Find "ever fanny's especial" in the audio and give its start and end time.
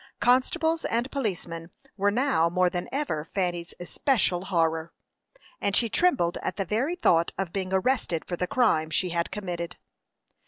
2.91-4.45